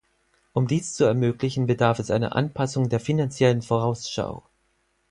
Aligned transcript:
Um 0.53 0.65
dies 0.65 0.95
zu 0.95 1.03
ermöglichen, 1.05 1.67
bedarf 1.67 1.99
es 1.99 2.09
einer 2.09 2.35
Anpassung 2.35 2.89
der 2.89 2.99
Finanziellen 2.99 3.61
Vorausschau. 3.61 4.43